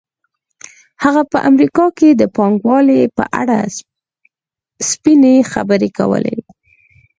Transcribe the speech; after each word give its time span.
هغه 1.03 1.21
په 1.31 1.37
امریکا 1.49 1.85
کې 1.97 2.09
د 2.19 2.23
پانګوالۍ 2.35 3.01
په 3.17 3.23
اړه 3.41 3.57
سپینې 4.89 5.35
خبرې 5.51 5.89
کولې 5.97 6.37